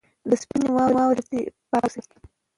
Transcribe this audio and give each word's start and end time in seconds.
د 0.29 0.31
سپینې 0.41 0.69
واورې 0.75 1.19
په 1.23 1.23
څېر 1.29 1.47
پاک 1.69 1.83
اوسئ. 1.83 2.01